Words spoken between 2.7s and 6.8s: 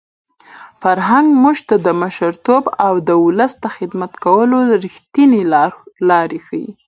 او د ولس د خدمت کولو رښتینې لارې ښيي.